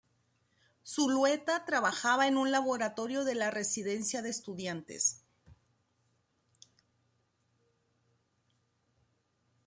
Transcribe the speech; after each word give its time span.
Zulueta 0.83 1.63
trabajaba 1.65 2.25
en 2.27 2.35
un 2.35 2.49
laboratorio 2.51 3.23
de 3.23 3.35
la 3.35 3.51
Residencia 3.51 4.23
de 4.23 4.31
Estudiantes. 4.31 5.23